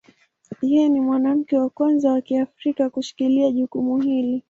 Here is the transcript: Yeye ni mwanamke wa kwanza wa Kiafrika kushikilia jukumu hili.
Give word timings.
Yeye 0.69 0.87
ni 0.89 0.99
mwanamke 1.05 1.55
wa 1.57 1.69
kwanza 1.69 2.11
wa 2.11 2.21
Kiafrika 2.21 2.89
kushikilia 2.89 3.51
jukumu 3.51 3.97
hili. 4.01 4.39